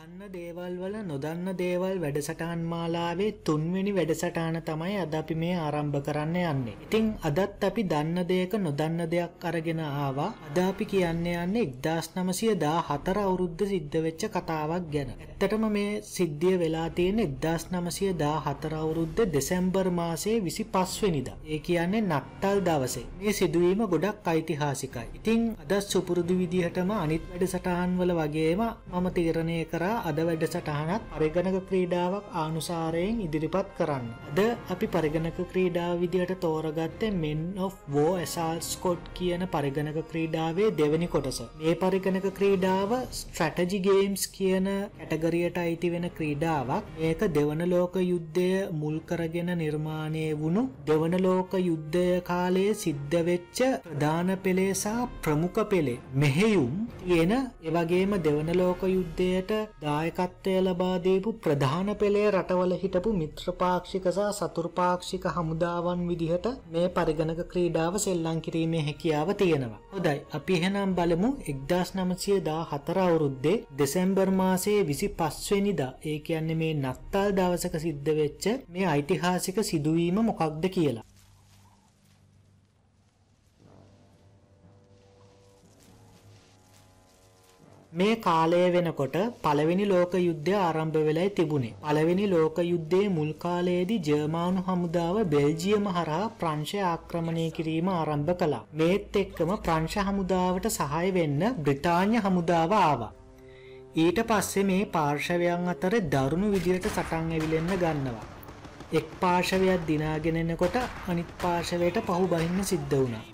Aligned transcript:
දන්න 0.00 0.32
දේවල් 0.32 0.74
වල 0.80 0.94
නොදන්න 1.02 1.48
දේවල් 1.56 1.98
වැඩසටහන් 2.02 2.60
මාලාවේ 2.68 3.32
තුන්වෙනි 3.46 3.92
වැඩසටහන 3.96 4.56
තමයි 4.68 4.94
අද 5.00 5.14
අපි 5.14 5.34
මේ 5.34 5.56
ආරම්භ 5.56 5.98
කරන්න 6.06 6.36
යන්නේ. 6.42 6.76
ඉතින් 6.84 7.10
අදත් 7.22 7.64
අපි 7.68 7.82
දන්න 7.84 8.24
දෙයක 8.30 8.54
නොදන්න 8.58 9.02
දෙයක් 9.10 9.44
අරගෙන 9.44 9.82
ආවා. 9.82 10.28
අද 10.46 10.58
අපි 10.60 10.84
කියන්න 10.86 11.26
යන්නේ 11.26 11.64
1914 11.80 13.24
අවුරුද්ද 13.24 13.64
සිද්ධ 13.66 13.98
වෙච්ච 13.98 14.24
කතාවක් 14.28 14.86
ගැන. 14.94 15.10
ඇත්තටම 15.18 15.66
මේ 15.68 16.00
සිද්ධිය 16.06 16.56
වෙලා 16.58 16.88
තියෙන්නේ 16.90 17.28
1914 17.42 18.80
අවුරුද්ද 18.80 19.20
දෙසැම්බර් 19.34 19.90
මාසයේ 19.90 20.40
25 20.40 21.02
වෙනිදා. 21.02 21.36
ඒ 21.46 21.60
කියන්නේ 21.60 22.02
නත්තල් 22.02 22.58
දවසේ. 22.62 23.04
මේ 23.18 23.32
සිදුවීම 23.34 23.84
ගොඩක් 23.86 24.26
ඓතිහාසිකයි. 24.26 25.06
ඉතින් 25.14 25.46
අද 25.62 25.72
සුපුරුදු 25.82 26.40
විදිහටම 26.40 26.90
අනිත් 26.96 27.30
වැඩසටහන් 27.30 27.92
වල 28.00 28.16
වගේම 28.18 28.66
මම 28.92 29.12
තීරණය 29.12 29.60
කර 29.66 29.89
කරා 29.90 30.02
අද 30.08 30.18
වැඩසටහනත් 30.20 31.02
පරිගණක 31.12 31.56
ක්‍රීඩාවක් 31.68 32.26
ආනුසාරයෙන් 32.34 33.16
ඉදිරිපත් 33.24 33.68
කරන්න. 33.78 34.06
අද 34.28 34.40
අපි 34.74 34.86
පරිගණක 34.86 35.38
ක්‍රීඩාව 35.52 35.94
විදිහට 36.02 36.32
තෝරගත්තේ 36.44 37.10
මෙන් 37.14 37.40
of 37.58 37.74
වෝ 37.88 38.12
ඇසාල් 38.16 38.58
ස්කොට් 38.64 39.04
කියන 39.14 39.44
පරිගණක 39.48 39.98
ක්‍රීඩාවේ 40.10 40.68
දෙවැනි 40.72 41.08
කොටස. 41.14 41.40
මේ 41.58 41.74
පරිගණක 41.76 42.26
ක්‍රීඩාව 42.38 42.90
ස්ට්‍රටජි 43.12 43.80
ගේම්ස් 43.80 44.24
කියන 44.28 44.68
කැටගරියට 45.00 45.58
අයිති 45.58 45.92
වෙන 45.94 46.06
ක්‍රීඩාවක්. 46.10 46.92
මේක 47.00 47.22
දෙවන 47.30 47.62
ලෝක 47.74 47.94
යුද්ධය 48.02 48.50
මුල් 48.74 48.96
කරගෙන 49.02 49.50
නිර්මාණය 49.62 50.26
වුණු 50.34 50.64
දෙවන 50.86 51.16
ලෝක 51.20 51.52
යුද්ධය 51.60 52.06
කාලයේ 52.22 52.78
සිද්ධ 52.84 53.18
වෙච්ච 53.22 53.58
ප්‍රධාන 53.84 54.30
පෙළේ 54.44 54.72
සහ 54.74 54.96
ප්‍රමුඛ 55.22 55.62
පෙළේ 55.72 55.98
මෙහෙයුම් 56.16 56.74
තියෙන 57.00 57.34
එවගේම 57.68 58.12
දෙවන 58.20 58.50
ලෝක 58.54 58.82
යුද්ධයට 58.90 59.52
දායකත්වය 59.82 60.54
ලබා 60.60 60.96
දීපු 60.98 61.30
ප්‍රධාන 61.36 61.90
පෙළේ 61.96 62.24
රටවල 62.30 62.72
හිටපු 62.76 63.10
මිත්‍රපාක්ෂික 63.12 64.06
සහ 64.08 64.26
සතුරුපාක්ෂික 64.38 65.24
හමුදාවන් 65.36 66.02
විදිහට 66.08 66.46
මේ 66.72 66.88
පරිගණක 66.90 67.40
ක්‍රීඩාව 67.52 67.94
සෙල්ලම් 67.98 68.38
කිරීමේ 68.40 68.82
හැකියාව 68.82 69.30
තියෙනවා. 69.34 69.80
හොඳයි 69.92 70.16
අපි 70.32 70.58
එහෙනම් 70.58 70.92
බලමු 70.94 71.30
1914 71.46 73.06
අවුරුද්දේ 73.06 73.56
දෙසැම්බර් 73.78 74.28
මාසයේ 74.32 74.82
25 74.84 75.50
වෙනිදා 75.50 75.92
ඒ 76.04 76.18
කියන්නේ 76.20 76.60
මේ 76.62 76.74
නත්තල් 76.74 77.30
දවසක 77.38 77.74
සිද්ධ 77.80 78.10
වෙච්ච 78.18 78.44
මේ 78.68 78.86
ඓතිහාසික 78.88 79.64
සිදුවීම 79.64 80.20
මොකක්ද 80.22 80.64
කියලා. 80.70 81.09
මේ 87.92 88.16
කාලය 88.16 88.58
වෙනකොට 88.70 89.16
පළවෙනි 89.42 89.84
ලෝක 89.84 90.12
යුද්ධය 90.16 90.52
ආරම්භ 90.56 90.98
වෙලයි 91.00 91.30
තිබුණේ. 91.30 91.74
පළවෙනි 91.80 92.26
ලෝක 92.28 92.58
යුද්ධයේ 92.64 93.08
මුල් 93.10 93.32
කාලයේදී 93.36 94.00
ජර්මානු 94.00 94.60
හමුදාව 94.66 95.16
බෙල්ජියම 95.26 95.86
හරහා 95.88 96.30
ප්‍රංශය 96.40 96.78
ආක්‍රමණය 96.84 97.46
කිරීම 97.50 97.88
ආරම්භ 97.90 98.32
කළා. 98.34 98.64
මේත් 98.74 99.16
එක්කම 99.16 99.50
ප්‍රංශ 99.60 99.98
හමුදාවට 100.00 100.70
සහාය 100.70 101.08
වෙන්න 101.12 101.42
බ්‍රිතාන්‍ය 101.60 102.16
හමුදාව 102.18 102.76
ආවා. 102.80 103.12
ඊට 103.96 104.20
පස්සේ 104.24 104.64
මේ 104.64 104.84
පාර්ශවයන් 104.88 105.68
අතර 105.68 105.94
දරුණු 106.08 106.52
විදිහට 106.52 106.86
සටන් 106.88 107.32
ඇවිලෙන්න 107.32 107.74
ගන්නවා. 107.76 108.26
එක් 108.92 109.08
පාර්ශවයක් 109.20 109.82
දිනාගෙන 109.86 110.38
එනකොට 110.38 110.76
අනිත් 111.08 111.30
පාර්ශවයට 111.42 111.98
පහු 112.06 112.24
බහින්න 112.28 112.64
සිද්ධ 112.64 112.94
වුණා. 112.94 113.24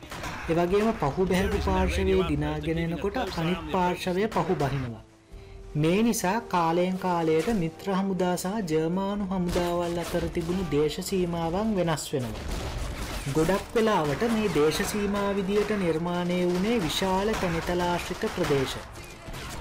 එවගේම 0.49 0.89
පහු 0.95 1.25
බැහැපු 1.27 1.59
පාර්ශවයේ 1.63 2.25
දිනාගෙන 2.29 2.81
එනකොට 2.81 3.17
අනිත් 3.37 3.63
පාර්ශවය 3.71 4.27
පහු 4.35 4.55
බහිනවා. 4.57 5.01
මේ 5.77 6.03
නිසා 6.03 6.35
කාලයෙන් 6.51 6.99
කාලයට 6.99 7.49
මිත්‍ර 7.55 7.89
හමුදා 7.93 8.35
සහ 8.37 8.61
ජර්මානු 8.71 9.25
හමුදාවල් 9.33 9.97
අතර 10.03 10.27
තිබුණු 10.35 10.67
දේශ 10.71 10.99
සීමාවන් 11.03 11.73
වෙනස් 11.77 12.05
වෙනවා. 12.13 12.45
ගොඩක් 13.31 13.67
වෙලාවට 13.75 14.23
මේ 14.29 14.53
දේශ 14.55 14.81
සීමා 14.85 15.31
විදියට 15.37 15.73
නිර්මාණය 15.79 16.39
වුණේ 16.45 16.77
විශාල 16.81 17.33
කනිතලාශ්‍රිත 17.41 18.29
ප්‍රදේශ. 18.37 18.77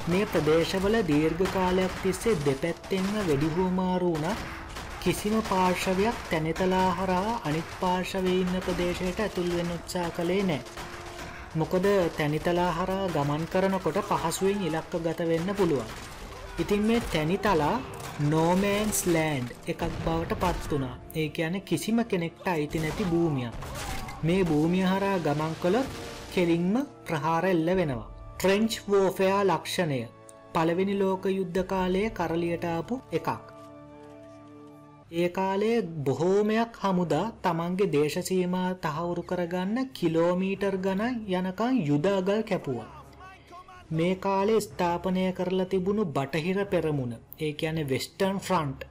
මේ 0.07 0.25
ප්‍රදේශවල 0.27 0.99
දීර්ඝ 1.07 1.43
කාලයක් 1.53 1.97
තිස්සේ 2.03 2.35
දෙපැත්තෙන්ම 2.43 3.09
වෙඩි 3.27 3.49
හුවමාරු 3.55 4.13
වුණත් 4.13 4.45
කිසිම 5.05 5.33
පාර්ශවයක් 5.43 6.21
තැනිතලා 6.29 6.85
හරහා 6.91 7.33
අනිත් 7.45 7.73
පාර්ශවයේ 7.81 8.39
ඉන්න 8.39 8.55
ප්‍රදේශයට 8.59 9.19
ඇතුල් 9.19 9.49
වෙන්න 9.51 9.73
උත්සාහ 9.75 10.07
කළේ 10.11 10.43
නැහැ. 10.43 10.63
මොකද 11.55 11.85
තැනිතලා 12.17 12.71
හරහා 12.71 13.03
ගමන් 13.09 13.43
කරනකොට 13.47 13.99
පහසුවෙන් 14.07 14.65
ඉලක්ක 14.69 14.97
ගත 15.03 15.27
වෙන්න 15.27 15.53
පුළුවන්. 15.55 15.93
ඉතින් 16.59 16.81
මේ 16.81 16.99
තැනිතලා 17.07 17.75
නෝමෑන්ස් 18.25 19.05
ලෑන්ඩ් 19.07 19.55
එකක් 19.67 19.85
බවට 20.01 20.41
පත් 20.41 20.71
වුණා. 20.71 20.95
ඒ 21.15 21.29
කියන්නේ 21.29 21.63
කිසිම 21.63 22.03
කෙනෙක්ට 22.05 22.47
අයිති 22.47 22.79
නැති 22.79 23.05
භූමියක්. 23.05 23.55
මේ 24.23 24.41
භූමිය 24.43 24.85
හරහා 24.85 25.23
ගමන් 25.25 25.57
කළොත් 25.61 25.97
කෙලින්ම 26.33 26.75
ප්‍රහාර 27.03 27.45
එල්ල 27.45 27.75
වෙනවා. 27.77 28.11
ට්‍රෙන්ච් 28.35 28.83
වෝෆයා 28.89 29.41
ලක්ෂණය 29.45 30.05
පළවෙනි 30.53 30.95
ලෝක 30.99 31.25
යුද්ධ 31.31 31.67
කාලයේ 31.67 32.09
කරලියට 32.11 32.65
ආපු 32.67 33.03
එකක්. 33.11 33.54
ඒ 35.15 35.27
කාලයේ 35.29 35.81
බොහෝමයක් 36.05 36.77
හමුදා 36.79 37.25
තමන්ගේ 37.43 37.91
දේශසීමා 37.91 38.69
තහවුරු 38.81 39.23
කරගන්න 39.23 39.77
කිලෝමීටර් 39.93 40.75
ගණන් 40.79 41.21
යනකම් 41.31 41.77
යුදාගල් 41.81 42.41
කැපුවා. 42.43 42.89
මේ 43.91 44.15
කාලේ 44.17 44.59
ස්ථාපනය 44.59 45.23
කරලා 45.33 45.67
තිබුණු 45.67 46.05
බටහිර 46.11 46.59
පෙරමුණ 46.65 47.13
ඒ 47.39 47.51
කියන්නේ 47.53 47.89
වෙස්ටර්න් 47.89 48.39
ෆ්‍රන්ට් 48.39 48.85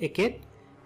එකෙත් 0.00 0.34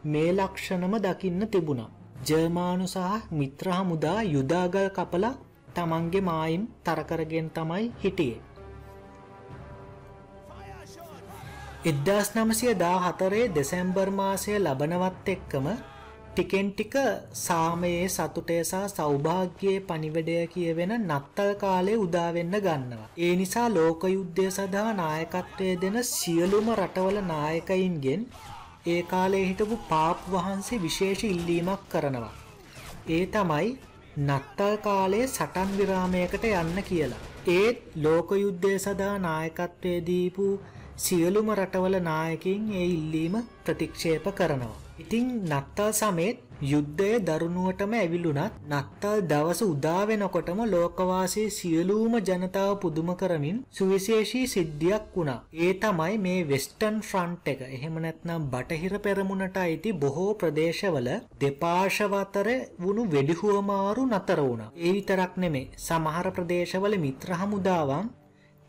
මේ 0.06 0.30
ලක්ෂණම 0.32 0.94
දකින්න 1.00 1.48
තිබුණා. 1.48 1.91
ජර්මානු 2.26 2.86
සහ 2.86 3.32
මිත්‍ර 3.32 3.66
හමුදා 3.70 4.19
යුදාගල් 4.26 4.88
කපලා 4.91 5.34
තමන්ගේ 5.74 6.22
මායිම් 6.22 6.64
තරකරගෙන 6.84 7.48
තමයි 7.50 7.84
හිටියේ. 7.98 8.41
එදදාස් 11.82 12.28
නමසය 12.32 12.72
දා 12.76 12.98
හතරේ 13.04 13.47
දෙසැම්බර් 13.50 14.09
මාසය 14.12 14.53
ලබනවත් 14.56 15.26
එක්කම 15.28 15.65
ටිකෙන් 16.28 16.69
ටික 16.70 16.94
සාමයේ 17.37 18.04
සතුටය 18.09 18.59
සහ 18.60 18.82
සෞභාග්‍යයේ 18.91 19.81
පනිවඩය 19.81 20.37
කියවෙන 20.47 20.92
නත්තල් 20.98 21.50
කාලේ 21.54 21.97
උදාවෙන්න 21.97 22.54
ගන්නවා. 22.59 23.09
ඒ 23.19 23.32
නිසා 23.37 23.66
ලෝක 23.69 24.04
යුද්ධය 24.09 24.44
සඳහා 24.48 24.92
නායකත්වය 24.94 25.71
දෙන 25.82 25.97
සියලුම 26.10 26.69
රටවල 26.72 27.19
නායකයින්ගෙන් 27.26 28.22
ඒ 28.87 29.00
කාලේ 29.04 29.44
හිටපු 29.44 29.78
පාප් 29.88 30.21
වහන්සේ 30.32 30.78
විශේෂ 30.78 31.25
ඉල්ලීමක් 31.26 31.82
කරනවා. 31.88 32.34
ඒ 33.09 33.25
තමයි 33.28 33.69
නත්තල් 34.21 34.76
කාලේ 34.81 35.25
සටන් 35.28 35.75
විරාමයකට 35.78 36.47
යන්න 36.53 36.78
කියලා. 36.84 37.25
ඒත් 37.53 37.82
ලෝක 37.98 38.31
යුද්ධය 38.37 38.72
සඳහා 38.78 39.16
නායකත්වය 39.21 39.97
දීපු 40.06 40.47
සියලුම 40.98 41.50
රටවල 41.53 41.98
නායකින් 42.03 42.72
ඒ 42.75 42.86
ඉල්ලීම 42.88 43.36
ප්‍රතික්ෂේප 43.64 44.26
කරනවා. 44.34 44.76
ඉතින් 44.98 45.28
නත්තල් 45.50 45.92
සමේත් 45.92 46.38
යුද්ධය 46.62 47.08
දරුණුවටම 47.20 47.92
ඇවිලුණත් 47.92 48.58
නත්තල් 48.70 49.22
දවස 49.22 49.60
උදා 49.64 50.03
වෙනකොටම 50.06 50.60
ලෝකවාසී 50.64 51.47
සියලුම 51.50 52.14
ජනතාව 52.20 52.75
පුදුම 52.76 53.10
කරමින් 53.16 53.58
සුවිශේෂී 53.70 54.44
සිද්ධියක් 54.47 55.08
වුණා. 55.16 55.41
ඒ 55.56 55.72
තමයි 55.75 56.19
මේ 56.19 56.47
වෙස්ටර්න් 56.47 57.03
ෆ්‍රන්ට් 57.03 57.48
එක. 57.48 57.60
එහෙම 57.69 57.98
නැත්නම් 57.98 58.48
බටහිර 58.53 58.94
පෙරමුණට 59.00 59.56
අයිති 59.56 59.92
බොහෝ 59.94 60.30
ප්‍රදේශවල 60.34 61.09
දෙපාර්ශව 61.41 62.14
අතර 62.14 62.48
වුණු 62.78 63.10
වෙඩිහුවමාරු 63.10 64.09
නතර 64.09 64.41
වුණා. 64.42 64.72
ඒ 64.78 64.92
විතරක් 64.92 65.34
නෙමේ. 65.36 65.70
සමහර 65.78 66.28
ප්‍රදේශවල 66.30 66.97
මිත්‍ර 66.98 67.32
හමුදාවන් 67.34 68.06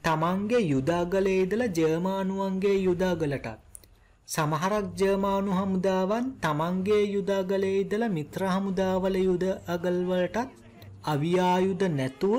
තමන්ගේ 0.03 0.64
යුදාගලේ 0.64 1.38
ඉදලා 1.44 1.73
ජර්මානුවන්ගේ 1.78 2.78
යුදාගලටත් 2.78 3.47
සමහරක් 4.28 4.88
ජර්මානු 4.96 5.52
හමුදාවන් 5.52 6.26
තමන්ගේ 6.41 7.03
යුදාගලේ 7.05 7.78
ඉදලා 7.79 8.09
මිත්‍ර 8.09 8.44
හමුදාවල 8.47 9.16
යුද 9.20 9.46
අගල්වලටත් 9.76 10.59
අවියායුධ 11.05 11.85
නැතුව 11.91 12.35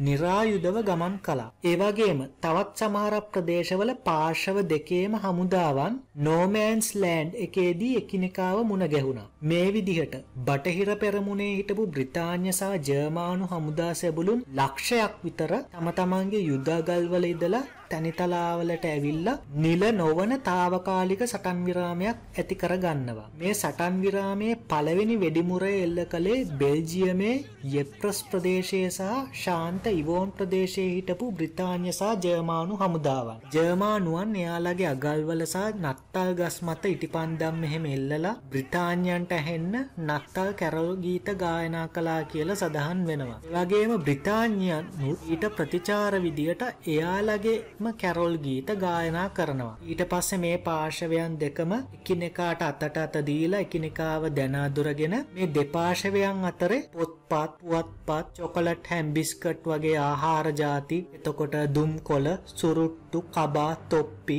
નિરાයුධව 0.00 0.76
ගමන් 0.82 1.14
කළා. 1.22 1.50
ඒ 1.64 1.74
වගේම 1.76 2.20
තවත් 2.42 2.80
සමහර 2.80 3.14
ප්‍රදේශවල 3.30 3.92
පාර්ශව 4.06 4.56
දෙකේම 4.70 5.12
හමුදාවන් 5.24 6.00
නෝමෑන්ස් 6.26 6.88
ලෑන්ඩ් 6.96 7.38
එකේදී 7.46 7.92
එකිනෙකාව 7.96 8.58
මුණ 8.64 8.90
ගැහුණා. 8.94 9.31
මේ 9.42 9.68
විදිහට 9.74 10.14
බටහිර 10.46 10.90
පෙරමුණේ 10.96 11.52
හිටපු 11.52 11.84
බ්‍රිතාන්‍ය 11.94 12.48
සහ 12.52 12.72
ජර්මානු 12.88 13.50
හමුදා 13.52 13.92
සැබළුන් 14.00 14.44
ලක්ෂයක් 14.58 15.14
විතර 15.24 15.52
තම 15.72 15.88
තමන්ගේ 15.98 16.48
යුද්ධගල්වල 16.50 17.30
ඉඳලා 17.30 17.64
තැනිතලාවලට 17.90 18.84
ඇවිල්ලා 18.90 19.34
නිල 19.62 19.82
නොවන 19.92 20.32
තාවකාලික 20.46 21.22
සටන් 21.26 21.58
විරාමයක් 21.66 22.18
ඇති 22.34 22.54
කරගන්නවා. 22.62 23.26
මේ 23.40 23.54
සටන් 23.54 23.96
විරාමයේ 24.04 24.54
පළවෙනි 24.70 25.16
වෙඩිමුරය 25.22 25.72
එල්ල 25.80 25.98
කළේ 26.12 26.38
බෙල්ජියමේ 26.60 27.34
යෙප්‍රස් 27.74 28.20
ප්‍රදේශයේ 28.30 28.90
සහ 28.90 29.10
ශාන්ත 29.42 29.90
ඉවෝන් 29.92 30.32
ප්‍රදේශයේ 30.38 30.94
හිටපු 30.94 31.32
බ්‍රිතාන්‍ය 31.32 31.90
සහ 31.92 32.14
ජර්මානු 32.24 32.80
හමුදාවන්. 32.82 33.42
ජර්මානුවන් 33.54 34.32
එයාලගේ 34.42 34.88
අගල්වල 34.94 35.44
සහ 35.46 35.66
නත්තල් 35.82 36.32
ගස් 36.40 36.56
මත 36.66 36.94
ඉටිපන්දම් 36.94 37.60
මෙහෙම 37.64 37.90
එල්ලලා 37.96 38.34
බ්‍රිතාන්‍යයන්ට 38.52 39.31
ඇහෙන්න 39.32 39.74
නත්තල් 40.00 40.50
කැරල් 40.54 40.90
ගීත 40.98 41.28
ගායනා 41.36 41.86
කළා 41.88 42.18
කියලා 42.26 42.56
සඳහන් 42.56 43.00
වෙනවා. 43.06 43.38
එවැගේම 43.44 43.94
බ්‍රිතාන්‍යයන් 44.00 44.86
ඊට 45.28 45.46
ප්‍රතිචාර 45.56 46.14
විදියට 46.22 46.62
එයාලගේම 46.88 47.90
කැරොල් 47.96 48.36
ගීත 48.38 48.74
ගායනා 48.78 49.28
කරනවා. 49.30 49.76
ඊට 49.84 50.04
පස්සේ 50.08 50.38
මේ 50.38 50.56
පාර්ශවයන් 50.60 51.38
දෙකම 51.40 51.72
එකිනෙකාට 51.72 52.62
අතට 52.62 52.98
අත 52.98 53.20
දීලා 53.26 53.64
එකිනෙකාව 53.66 54.30
දැනාදුරගෙන 54.32 55.16
මේ 55.32 55.52
දෙපාර්ශවයන් 55.54 56.44
අතරේ 56.44 56.82
පොත්පත් 56.92 57.52
පුවත්පත් 57.62 58.26
චොකලට් 58.36 58.88
හැම් 58.90 59.06
බිස්කට් 59.14 59.64
වගේ 59.66 59.98
ආහාර 60.00 60.48
ಜಾති 60.54 60.98
එතකොට 61.16 61.54
දුම් 61.74 61.92
කොළ 62.02 62.28
සුරුට්ටු 62.52 63.18
කබා 63.28 63.72
තොප්පි 63.90 64.38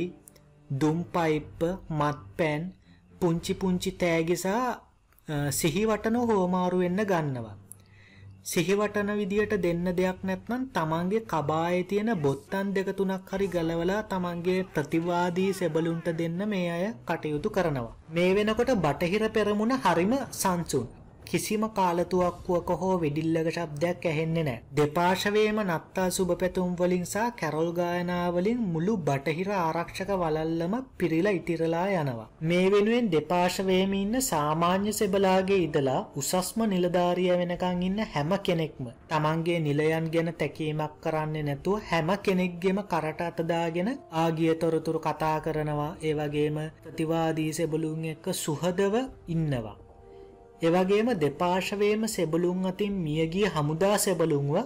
දුම් 0.70 0.98
පයිප්ප 1.06 1.60
මත්පැන් 1.90 2.62
පුංචි 3.24 3.54
පුංචි 3.56 3.90
තෑගිසා 4.00 4.64
සිහිවටන 5.52 6.16
හෝමාරු 6.22 6.78
වෙන්න 6.80 7.00
ගන්නවා. 7.10 7.54
සිහිවටන 8.44 9.10
විදියට 9.18 9.54
දෙන්න 9.58 9.86
දෙයක් 9.98 10.18
නැත්නම් 10.22 10.64
තමන්ගේ 10.74 11.20
කබායේ 11.22 11.84
තියෙන 11.84 12.10
බොත්තම් 12.24 12.72
දෙක 12.74 12.90
තුනක් 12.98 13.30
හරි 13.30 13.46
ගලවලා 13.48 14.02
තමන්ගේ 14.04 14.66
ප්‍රතිවාදී 14.74 15.50
සෙබළුන්ට 15.52 16.08
දෙන්න 16.18 16.40
මේ 16.46 16.68
අය 16.70 16.84
කටයුතු 17.08 17.48
කරනවා. 17.50 17.94
මේ 18.10 18.34
වෙනකොට 18.36 18.74
බටහිර 18.78 19.24
පෙරමුණ 19.30 19.74
හරිම 19.78 20.12
සංසුන්. 20.32 20.84
කිසිම 21.30 21.64
කාලතුවක්කුවක 21.70 22.70
හෝ 22.80 22.94
වෙඩිල්ලක 23.02 23.48
ශබ්දයක් 23.50 24.06
ඇහෙන්නේ 24.06 24.44
නැහැ. 24.44 24.62
දෙපාර්ශවයේම 24.76 25.58
නත්තා 25.64 26.08
සුබ 26.10 26.30
පැතුම් 26.40 26.70
වලින් 26.78 27.04
සහ 27.04 27.26
කැරොල් 27.40 27.70
ගායනා 27.72 28.26
වලින් 28.34 28.60
මුළු 28.72 28.94
බටහිර 29.06 29.50
ආරක්ෂක 29.54 30.10
වලල්ලම 30.14 30.74
පිරීලා 30.98 31.34
ඉතිරලා 31.40 31.86
යනවා. 31.94 32.28
මේ 32.42 32.66
වෙනුවෙන් 32.72 33.12
දෙපාර්ශවයේම 33.12 33.94
ඉන්න 33.94 34.20
සාමාන්‍ය 34.22 34.92
සෙබලාගේ 34.92 35.60
ඉඳලා 35.66 36.00
උසස්ම 36.16 36.66
නිලධාරියා 36.66 37.38
වෙනකන් 37.40 37.82
ඉන්න 37.82 38.00
හැම 38.14 38.32
කෙනෙක්ම 38.42 38.90
තමන්ගේ 39.10 39.60
නිලයන් 39.60 40.10
ගැන 40.14 40.32
තැකීමක් 40.34 40.98
කරන්නේ 41.02 41.44
නැතුව 41.44 41.80
හැම 41.90 42.10
කෙනෙක්ගේම 42.24 42.82
කරට 42.86 43.20
අත 43.22 43.38
දාගෙන 43.44 43.90
ආගිය 44.14 44.54
තොරතුරු 44.56 45.00
කතා 45.00 45.36
කරනවා. 45.40 45.92
ඒ 46.02 46.14
වගේම 46.14 46.58
ප්‍රතිවාදී 46.84 47.50
සෙබළුන් 47.52 48.04
එක්ක 48.06 48.26
සුහදව 48.34 48.94
ඉන්නවා. 49.28 49.76
එවගේම 50.64 51.08
දෙපාර්ශවයේම 51.16 52.02
සෙබළුන් 52.08 52.66
අතින් 52.66 52.94
මියගිය 53.00 53.46
හමුදා 53.48 53.96
සෙබළුන්ව 53.98 54.56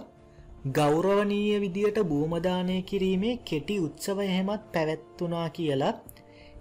ගෞරවනීය 0.69 1.59
විදියට 1.59 1.99
භූමදානය 2.05 2.77
කිරීමේ 2.83 3.39
කෙටි 3.43 3.75
උත්සව 3.79 4.17
එහෙමත් 4.21 4.63
පැවැත්වුණා 4.73 5.47
කියලා 5.51 5.93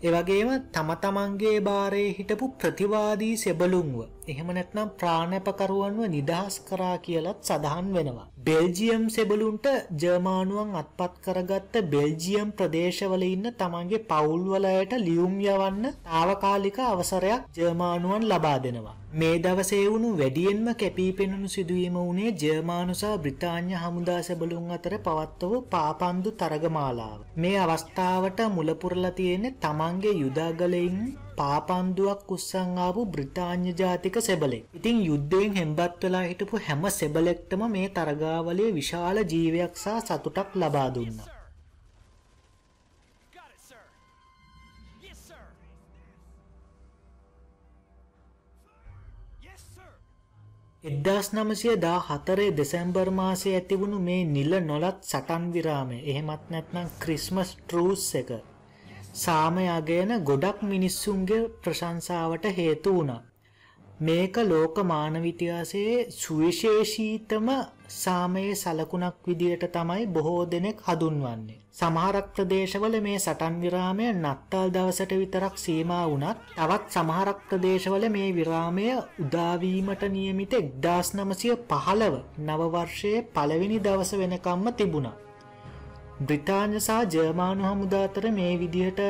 එවගේම 0.00 0.50
තම 0.70 0.90
තමන්ගේ 0.96 1.54
භාරයේ 1.60 2.10
හිටපු 2.12 2.46
ප්‍රතිවාදී 2.56 3.32
සෙබළුන්ව 3.36 3.96
එහෙම 4.28 4.50
නැත්නම් 4.50 4.92
ප්‍රාණපකරුවන්ව 4.94 6.00
නිදහස් 6.08 6.58
කරා 6.62 6.96
කියලත් 6.98 7.40
සඳහන් 7.42 7.88
වෙනවා. 7.94 8.28
බෙල්ජියම් 8.40 9.04
සෙබළුන්ට 9.10 9.66
ජර්මානුවන් 9.96 10.70
අත්පත් 10.76 11.18
කරගත්ත 11.24 11.74
බෙල්ජියම් 11.88 12.48
ප්‍රදේශවල 12.52 13.26
ඉන්න 13.26 13.50
තමන්ගේ 13.56 14.04
පවුල්වල 14.06 14.70
අයට 14.70 14.94
ලියුම් 15.00 15.34
යවන්න 15.46 15.92
తాවකාලික 16.06 16.78
අවසරයක් 16.86 17.50
ජර්මානුවන් 17.56 18.30
ලබා 18.30 18.58
දෙනවා. 18.60 18.97
මේ 19.10 19.38
දවසේ 19.38 19.84
වුණු 19.90 20.08
වැඩියෙන්ම 20.16 20.66
කැපී 20.74 21.12
පෙනුණු 21.12 21.48
සිදුවීම 21.48 21.94
වුණේ 21.98 22.32
ජර්මානු 22.32 22.94
සහ 22.94 23.12
බ්‍රිතාන්‍ය 23.22 23.70
හමුදා 23.74 24.16
සෙබළුන් 24.22 24.74
අතර 24.76 24.94
පවත්වපු 24.98 25.60
පාපන්දු 25.70 26.30
තරගමාලාව. 26.32 27.20
මේ 27.36 27.54
අවස්ථාවට 27.58 28.42
මුල 28.56 28.70
පුරලා 28.74 29.12
තියෙන්නේ 29.12 29.54
තමන්ගේ 29.62 30.12
යුදාගලයින් 30.22 30.98
පාපන්දුවක් 31.38 32.36
උස්සන් 32.36 32.76
ආපු 32.78 33.06
බ්‍රිතාන්‍ය 33.06 33.72
ජාතික 33.72 34.20
සෙබලෙක්. 34.20 34.68
ඉතින් 34.74 35.02
යුද්ධයෙන් 35.06 35.58
හෙම්බත් 35.60 35.98
වෙලා 36.02 36.22
හිටපු 36.22 36.62
හැම 36.68 36.84
සෙබලෙක්ටම 36.90 37.66
මේ 37.74 37.88
තරගාවලියේ 37.88 38.76
විශාල 38.78 39.24
ජීවයක් 39.32 39.74
සහ 39.76 39.98
සතුටක් 40.04 40.50
ලබා 40.54 40.88
දුන්නා. 40.94 41.37
එදදාස් 50.84 51.28
නමසය 51.32 51.70
දා 51.76 52.00
හතරේ 52.00 52.50
දෙසැම්බර් 52.52 53.08
මාසය 53.10 53.48
ඇතිවුණු 53.52 53.98
මේ 54.00 54.22
නිල 54.26 54.52
නොලත් 54.60 54.98
සටන් 55.02 55.44
විරාමය 55.52 55.98
එහෙමත් 56.04 56.44
නැත්නම් 56.50 56.92
ක්‍රිස්මස් 57.00 57.50
ටරූස් 57.56 58.04
එක 58.14 58.30
සාමයාගයන 59.14 60.12
ගොඩක් 60.22 60.58
මිනිස්සුන්ගේ 60.64 61.40
ප්‍රශංසාවට 61.60 62.44
හේතු 62.52 62.94
වුණා. 62.94 63.22
මේක 64.00 64.36
ලෝක 64.44 64.76
මානවිතිහාසයේ 64.84 66.10
සුවිශේෂීතම 66.12 67.48
සාමයේ 67.92 68.54
සලකුණක් 68.54 69.16
විදියට 69.26 69.64
තමයි 69.68 70.04
බොහෝ 70.08 70.42
දෙනෙක් 70.46 70.78
හඳුන්වන්නේ. 70.80 71.58
සමහරක් 71.72 72.28
ප්‍රදේශවල 72.32 72.94
මේ 73.00 73.18
සටන් 73.18 73.56
විරාමය 73.60 74.06
නත්තල් 74.12 74.70
දවසට 74.70 75.12
විතරක් 75.14 75.56
සීමා 75.56 76.04
වුණත් 76.06 76.44
තවත් 76.52 76.86
සමහරක් 76.90 77.40
ප්‍රදේශවල 77.48 78.04
මේ 78.08 78.28
විරාමය 78.32 78.86
උදාවීමට 79.18 80.02
නියමිත 80.08 80.54
1915 80.60 82.22
නව 82.40 82.60
වර්ෂයේ 82.68 83.26
පළවෙනි 83.34 83.80
දවස 83.80 84.12
වෙනකම්ම 84.14 84.66
තිබුණා. 84.74 85.16
බ්‍රිතාන්‍ය 86.20 86.78
සහ 86.78 87.02
ජර්මානු 87.12 87.62
හමුදා 87.64 88.04
අතර 88.04 88.30
මේ 88.32 88.54
විදිහට 88.56 89.04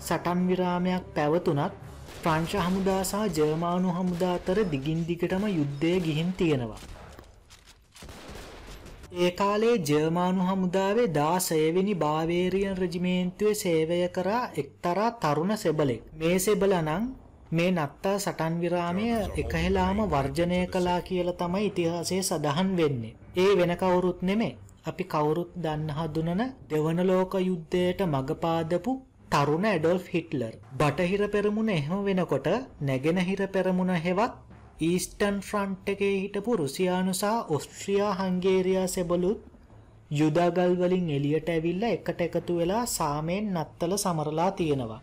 සටන් 0.00 0.48
විරාමයක් 0.48 1.04
පැවතුනත් 1.14 1.87
ප්‍රංශ 2.28 2.54
හමුදා 2.58 3.02
සහ 3.02 3.20
ජර්මානු 3.36 3.92
හමුදා 3.92 4.32
අතර 4.38 4.56
දිගින් 4.72 4.98
දිගටම 5.06 5.44
යුද්ධය 5.50 5.92
ගිහින් 6.00 6.30
තියෙනවා. 6.38 6.80
ඒ 9.18 9.30
කාලේ 9.30 9.76
ජර්මානු 9.82 10.48
හමුදාවේ 10.48 11.06
දාසයවෙනි 11.10 11.94
බාවේරියන් 11.94 12.76
රජිමේන්තුවේ 12.76 13.54
සේවය 13.54 14.00
කරා 14.10 14.42
එක්තරා 14.56 15.08
තරුණ 15.16 15.54
සෙබලෙක්. 15.56 16.04
මේ 16.14 16.36
සෙබල 16.38 16.74
නම් 16.78 17.08
මේ 17.52 17.70
නත්තා 17.72 18.16
සටන් 18.16 18.60
විරාමය 18.60 19.08
එකහෙලාම 19.36 20.04
වර්ජනය 20.06 20.60
කළා 20.68 21.00
කියලා 21.02 21.38
තමයි 21.38 21.66
ඉතිහාසයේ 21.66 22.22
සඳහන් 22.22 22.70
වෙන්නේ. 22.76 23.16
ඒ 23.36 23.50
වෙන 23.56 23.74
කවුරුත් 23.76 24.20
නෙමේ. 24.22 24.54
අපි 24.86 25.04
කවුරුත් 25.06 25.50
දන්න 25.56 25.90
හඳුනන 25.92 26.42
දෙවන 26.70 27.00
ලෝක 27.06 27.32
යුද්ධයට 27.42 28.00
මගපාදපු 28.08 28.92
තරුණ 29.32 29.66
ඇඩොල්ෆ් 29.66 30.04
හිට්ලර්. 30.12 30.54
බටහිර 30.80 31.22
පෙරමුණ 31.32 31.70
එහෙම 31.70 32.04
වෙනකොට 32.06 32.48
නැගෙනහිර 32.82 33.42
පෙරමුණ 33.54 33.92
හෙවත් 34.04 34.34
ඊස්ටන් 34.80 35.38
ෆ්‍රන්ට් 35.42 35.88
එකේ 35.92 36.14
හිටපු 36.14 36.56
රුසියානු 36.60 37.14
සහ 37.14 37.52
ඔස්ට්‍රියා 37.56 38.12
හංගේරියා 38.20 38.86
සෙබළුත් 38.88 39.40
යුදාගල් 40.10 40.74
වලින් 40.80 41.10
එළියට 41.16 41.48
ඇවිල්ලා 41.48 41.92
එකට 41.96 42.20
එකතු 42.26 42.58
වෙලා 42.60 42.84
සාමයෙන් 42.88 43.52
නත්තල 43.54 43.94
සමරලා 43.98 44.50
තියෙනවා. 44.52 45.00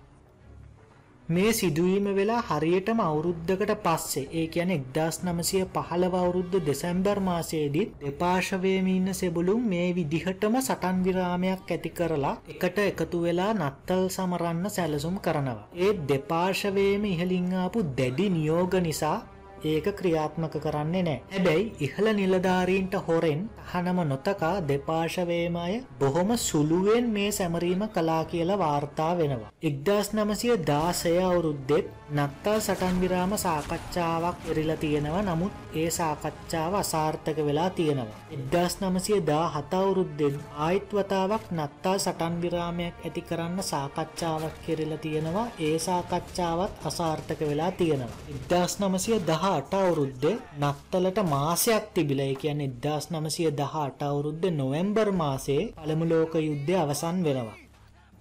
මේ 1.27 1.51
සිදුවීම 1.51 2.07
වෙලා 2.11 2.41
හරියටම 2.41 2.99
අවුරුද්දකට 2.99 3.71
පස්සේ 3.79 4.25
ඒ 4.31 4.43
කියන්නේ 4.47 4.77
1915 4.89 6.19
අවුරුද්ද 6.19 6.57
දෙසැම්බර් 6.61 7.19
මාසයේදී 7.21 7.87
දෙපාර්ශවයේම 8.01 8.87
ඉන්න 8.89 9.13
සෙබළුන් 9.13 9.63
මේ 9.65 9.87
විදිහටම 9.95 10.57
සටන් 10.59 11.03
විරාමයක් 11.03 11.71
ඇති 11.71 11.91
කරලා 11.91 12.35
එකට 12.47 12.77
එකතු 12.81 13.23
වෙලා 13.23 13.51
නත්තල් 13.55 14.05
සමරන්න 14.09 14.69
සැලසුම් 14.69 15.17
කරනවා. 15.19 15.67
ඒ 15.75 15.93
දෙපාර්ශවයේම 16.09 17.05
ඉහළින් 17.07 17.49
ආපු 17.55 17.87
දැඩි 17.93 18.29
නියෝග 18.31 18.77
නිසා 18.81 19.17
ඒක 19.65 19.87
ක්‍රියාත්මක 19.95 20.55
කරන්නේ 20.59 21.03
නෑ. 21.03 21.19
හැබැයි 21.29 21.65
ඉහළ 21.81 22.09
නිලධාරීන්ට 22.13 22.95
හොරෙන් 23.03 23.41
හනම 23.69 23.99
නොතකා 24.05 24.53
දෙපාර්ශවයේම 24.63 25.57
අය 25.57 25.75
බොහොම 25.99 26.31
සුළුවෙන් 26.39 27.07
මේ 27.09 27.29
සැමරීම 27.31 27.83
කලා 27.89 28.23
කියලා 28.25 28.59
වාර්තා 28.59 29.11
වෙනවා. 29.17 29.53
එක්දස් 29.63 30.09
නමසය 30.13 30.49
දාසය 30.65 31.13
අවුරුද්දෙත් 31.21 31.87
නත්තල් 32.11 32.59
සටන් 32.59 32.97
විරාම 32.97 33.31
සාකච්ඡාවක් 33.37 34.49
එරිලා 34.51 34.77
තියෙනවා 34.77 35.23
නමුත් 35.23 35.53
ඒ 35.75 35.89
සාකච්ඡාව 35.91 36.73
අසාර්ථක 36.75 37.37
වෙලා 37.39 37.69
තියෙනවා. 37.71 38.19
එක්දස් 38.31 38.75
නමසය 38.81 39.17
දා 39.23 39.45
හතවුරුද්දෙන් 39.49 40.35
ආයිත් 40.57 40.89
වතාවක් 40.91 41.45
නත්තා 41.51 41.95
සටන් 41.97 42.35
විරාමයක් 42.41 42.95
ඇති 43.01 43.21
කරන්න 43.21 43.63
සාකච්ඡාවක් 43.63 44.55
කෙරෙලා 44.65 44.97
තියෙනවා 44.99 45.47
ඒ 45.61 45.77
සාකච්ඡාවත් 45.79 46.85
අසාර්ථක 46.85 47.39
වෙලා 47.41 47.71
තියෙනවා. 47.73 48.19
එක්දස් 48.31 48.79
නමසය 48.79 49.19
දහ 49.23 49.54
18 49.55 49.81
අවුරුද්දේ 49.81 50.35
නත්තලට 50.61 51.19
මාසයක් 51.25 51.83
තිබිලා 51.93 52.25
ඒ 52.25 52.35
කියන්නේ 52.35 52.71
1918 52.79 54.07
අවුරුද්දේ 54.07 54.51
නොවැම්බර් 54.51 55.09
මාසයේ 55.13 55.63
පළමු 55.75 56.05
ලෝක 56.09 56.33
යුද්ධය 56.39 56.75
අවසන් 56.77 57.17
වෙනවා. 57.25 57.57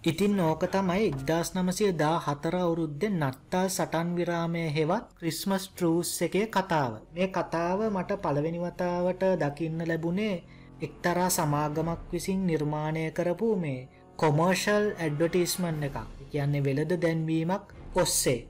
ඉතින් 0.05 0.41
ඕක 0.41 0.63
තමයි 0.69 1.05
1914 1.13 2.59
අවුරුද්දේ 2.59 3.11
නත්තල් 3.13 3.69
සටන් 3.69 4.09
විරාමය 4.17 4.65
හෙවත් 4.77 5.07
ක්‍රිස්මස් 5.19 5.65
ට්‍රූස් 5.69 6.11
එකේ 6.23 6.47
කතාව. 6.49 6.93
මේ 7.15 7.29
කතාව 7.29 7.79
මට 7.89 8.21
පළවෙනි 8.23 8.61
වතාවට 8.61 9.23
දකින්න 9.43 9.89
ලැබුණේ 9.89 10.37
එක්තරා 10.81 11.29
සමාගමක් 11.31 12.01
විසින් 12.13 12.41
නිර්මාණය 12.47 13.05
කරපු 13.11 13.49
මේ 13.57 13.89
කොමර්ෂල් 14.17 14.87
ඇඩ්වර්ටයිස්මන්ට් 14.95 15.87
එකක්. 15.89 15.97
කියන්නේ 16.31 16.65
වෙළඳ 16.65 16.93
දැන්වීමක් 17.03 17.65
ඔස්සේ. 17.97 18.41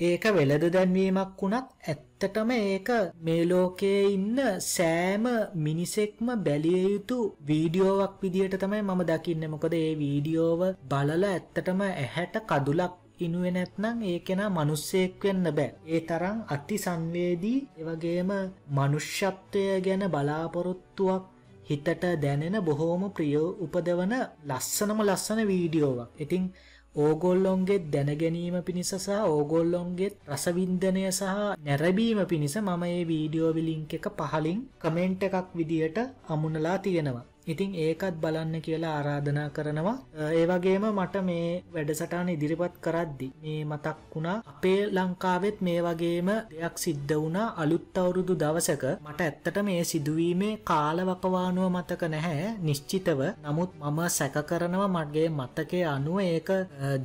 ඒක 0.00 0.22
වෙළඳ 0.34 0.64
දැන්වීමක් 0.74 1.40
වුණත් 1.40 1.66
ඇත්තටම 1.84 2.50
ඒක 2.52 2.88
මේ 3.26 3.42
ලෝකයේ 3.44 4.04
ඉන්න 4.12 4.38
සෑම 4.66 5.24
මිනිසෙක්ම 5.66 6.28
බැලිය 6.46 6.80
යුතු 6.84 7.18
වීඩියෝවක් 7.48 8.14
විදිහට 8.22 8.56
තමයි 8.62 8.80
මම 8.82 9.02
දකින්නේ. 9.10 9.52
මොකද 9.54 9.74
ඒ 9.74 9.90
වීඩියෝව 10.02 10.62
බලලා 10.90 11.32
ඇත්තටම 11.32 11.80
ඇහැට 11.86 12.36
කදුලක් 12.50 12.94
ඉනුවේ 13.20 13.52
නැත්නම් 13.56 13.98
ඒ 14.02 14.18
කෙනා 14.20 14.50
මිනිස්සෙක් 14.50 15.24
වෙන්න 15.24 15.46
බෑ. 15.58 15.70
ඒ 15.86 16.00
තරම් 16.08 16.38
අති 16.48 16.76
සංවේදී 16.78 17.58
ඒ 17.78 17.84
වගේම 17.88 18.30
මනුෂ්‍යත්වය 18.76 19.64
ගැන 19.86 20.04
බලාපොරොත්තුවක් 20.14 21.24
හිතට 21.68 22.04
දැනෙන 22.22 22.56
බොහෝම 22.64 23.02
ප්‍රිය 23.12 23.36
උපදවන 23.64 24.14
ලස්සනම 24.48 25.00
ලස්සන 25.02 25.40
වීඩියෝවක්. 25.46 26.08
ඉතින් 26.18 26.44
ඕගොල්ලොන්ගෙත් 26.94 27.82
දැනගැනීම 27.86 28.56
පිණිස 28.62 28.90
සහ 28.96 29.08
ඕගොල්ලොන්ගෙත් 29.24 30.14
රසවින්දනය 30.28 31.02
සහ 31.10 31.22
නැරබීම 31.58 32.20
පිණිස 32.26 32.56
මම 32.58 32.82
ඒ 32.84 33.02
වීඩියෝ 33.04 33.52
ලින්ක් 33.58 33.92
එක 33.94 34.06
පහලින් 34.20 34.58
කමෙන්ට් 34.78 35.22
එකක් 35.22 35.48
විදියට 35.54 35.98
අමුණලා 36.28 36.78
තියෙනවා. 36.78 37.24
ඉතින් 37.52 37.72
ඒකත් 37.76 38.16
බලන්න 38.22 38.54
කියලා 38.66 38.92
ආරාධනා 38.96 39.48
කරනවා. 39.50 39.96
ඒ 40.30 40.44
වගේම 40.46 40.84
මට 40.90 41.22
මේ 41.28 41.48
වැඩසටාන 41.74 42.32
ඉදිරිපත් 42.34 42.76
කරද්දි 42.84 43.28
මේ 43.42 43.58
මතක් 43.64 43.98
වුණා 44.12 44.36
අපේ 44.52 44.80
ලංකාවෙත් 44.90 45.58
මේ 45.60 45.80
වගේම 45.82 46.30
දෙයක් 46.50 46.76
සිද්ධ 46.84 47.14
වුණා 47.14 47.48
අලුත් 47.56 47.98
අවුරුදු 47.98 48.38
දවසක. 48.42 48.84
මට 49.06 49.20
ඇත්තට 49.22 49.62
මේ 49.62 49.82
සිදුවීමේ 49.84 50.54
කාලවකවානුව 50.64 51.68
මතක 51.70 52.02
නැහැ 52.08 52.48
නිශ්චිතව. 52.60 53.20
නමුත් 53.44 53.70
මම 53.82 54.00
සැක 54.10 54.36
කරනවා 54.48 54.94
මගේ 54.96 55.28
මතකේ 55.30 55.84
අනුව 55.86 56.18
ඒක 56.22 56.50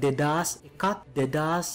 දෙදස් 0.01 0.49
එකක් 0.69 0.83
දෙදස් 1.15 1.69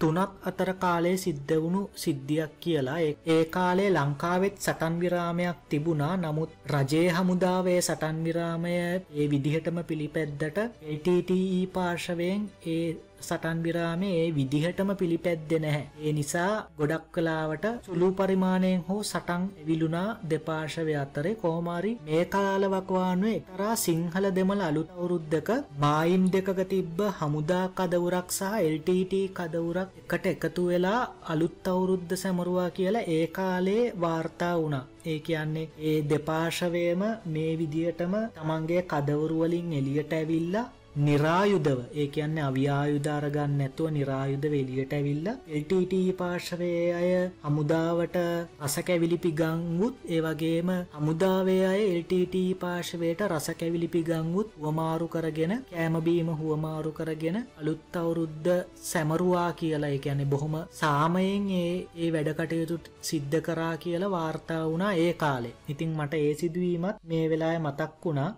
තුනක් 0.00 0.32
අතර 0.44 0.70
කාලේ 0.74 1.16
සිද්ධ 1.16 1.54
වුණු 1.56 1.82
සිද්ධියක් 1.96 2.52
කියලා 2.60 2.98
ඒ 3.26 3.42
කාලේ 3.50 3.90
ලංකාවෙත් 3.90 4.56
සටන් 4.58 4.94
විරාමයක් 5.00 5.58
තිබුණා. 5.70 6.14
නමුත් 6.16 6.50
රජයේ 6.72 7.08
හමුදාවේ 7.10 7.80
සටන් 7.80 8.18
විරාමය 8.26 8.74
ඒ 8.76 9.26
විදිහටම 9.32 9.78
පිළිපැද්දට 9.88 10.58
LTTE 10.94 11.62
පාර්ශවයෙන් 11.74 12.42
ඒ 12.66 12.86
සටන් 13.20 13.58
විරාමේ 13.64 14.12
ඒ 14.16 14.28
විදිහටම 14.36 14.90
පිළිපැද්දෙ 15.00 15.58
නැහැ. 15.58 15.84
ඒ 16.02 16.12
නිසා 16.12 16.52
ගොඩක් 16.78 17.04
කලාවට 17.14 17.66
සුළු 17.86 18.08
පරිමාණයෙන් 18.12 18.84
හෝ 18.88 19.00
සටන් 19.02 19.44
විලුණා 19.66 20.08
දෙපාර්ශවය 20.30 20.94
අතරේ 20.96 21.34
කෝමාරි 21.36 21.92
මේ 22.06 22.24
කාලවකවානුවේ 22.26 23.38
තරා 23.48 23.76
සිංහල 23.76 24.26
දෙමළ 24.38 24.66
අලුත් 24.68 24.90
අවුරුද්දක 24.96 25.50
මායිම් 25.78 26.24
දෙකක 26.34 26.60
තිබ්බ 26.72 26.98
හමුදා 27.18 27.64
කදවුරක් 27.76 28.28
සහ 28.30 28.52
LTT 28.66 29.22
කදවුරක් 29.38 29.90
එකට 30.02 30.26
එකතු 30.34 30.66
වෙලා 30.66 31.00
අලුත් 31.26 31.68
අවුරුද්ද 31.68 32.10
සැමරුවා 32.16 32.70
කියලා 32.70 33.08
ඒ 33.08 33.24
කාලේ 33.38 33.84
වාර්තා 34.00 34.54
වුණා. 34.56 34.84
ඒ 35.06 35.18
කියන්නේ 35.20 35.70
ඒ 35.80 35.98
දෙපාර්ශවයම 36.10 37.02
මේ 37.26 37.52
විදියටම 37.60 38.14
තමන්ගේ 38.36 38.82
කදවරුවලින් 38.92 39.68
එලියට 39.78 40.12
ඇවිල්ලා 40.12 40.66
නිරායුධව 40.96 41.80
ඒ 41.94 42.06
කියන්නේ 42.08 42.44
අවියායුධ 42.44 43.08
අරගන්න 43.10 43.56
නැතුව 43.58 43.88
නිරායුධ 43.90 44.46
එළියට 44.50 44.92
ඇවිල්ලා 44.92 45.34
LTT 45.58 45.94
පාර්ශවයේ 46.20 46.86
අය 46.94 47.10
හමුදාවට 47.42 48.16
රස 48.62 48.76
කැවිලි 48.86 49.18
පිගන්වුත් 49.18 49.96
ඒ 50.08 50.20
වගේම 50.20 50.70
හමුදාවේ 50.94 51.60
අය 51.66 51.82
LTT 51.96 52.44
පාර්ශවයට 52.62 53.20
රස 53.26 53.48
කැවිලි 53.60 53.88
පිගන්වුත් 53.88 54.56
හුවමාරු 54.56 55.08
කරගෙන 55.08 55.52
කෑම 55.66 55.98
බීම 56.06 56.30
හුවමාරු 56.34 56.92
කරගෙන 56.92 57.38
අලුත් 57.60 57.96
අවුරුද්ද 57.96 58.48
සැමරුවා 58.84 59.50
කියලා 59.54 59.90
ඒ 59.90 60.00
කියන්නේ 60.00 60.30
බොහොම 60.32 60.56
සාමයෙන් 60.72 61.52
ඒ 61.56 61.76
ඒ 61.96 62.10
වැඩ 62.10 62.32
කටයුතු 62.38 62.80
සිද්ධ 63.02 63.38
කරා 63.42 63.74
කියලා 63.78 64.10
වාර්තා 64.10 64.62
වුණා 64.66 64.96
ඒ 64.96 65.12
කාලේ. 65.14 65.54
ඉතින් 65.68 65.94
මට 65.98 66.14
ඒ 66.16 66.34
සිදුවීමත් 66.36 67.04
මේ 67.04 67.24
වෙලාවේ 67.30 67.60
මතක් 67.60 68.04
වුණා. 68.04 68.30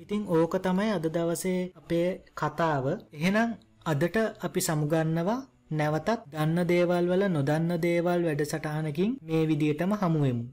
ඉතිං 0.00 0.22
ඕක 0.28 0.54
තමයි 0.58 0.90
අද 0.90 1.06
දවසේ 1.06 1.60
අපේ 1.74 2.08
කතාව. 2.34 2.84
එහෙනම් 3.16 3.50
අදට 3.84 4.16
අපි 4.40 4.60
සමුගන්නවා 4.60 5.40
නැවතත් 5.70 6.08
දන්න 6.26 6.58
දේවල් 6.66 7.04
වල 7.06 7.24
නොදන්න 7.28 7.70
දේවල් 7.78 8.20
වැඩසටහනකින් 8.26 9.10
මේ 9.22 9.42
විදියටම 9.46 9.92
හමුවෙමු 9.94 10.44